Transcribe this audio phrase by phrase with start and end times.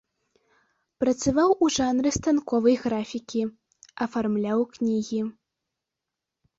[1.03, 3.41] Працаваў у жанры станковай графікі,
[4.09, 5.21] афармляў кнігі.